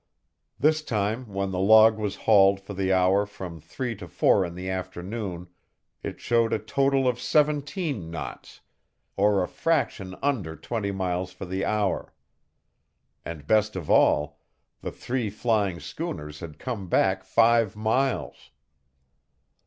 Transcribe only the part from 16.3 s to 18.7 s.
had come back five miles.